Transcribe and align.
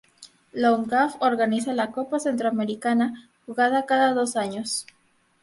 La 0.51 0.71
Uncaf 0.73 1.17
organiza 1.21 1.73
la 1.75 1.91
Copa 1.91 2.19
Centroamericana, 2.19 3.29
jugada 3.45 3.85
cada 3.85 4.13
dos 4.15 4.35
años. 4.35 4.87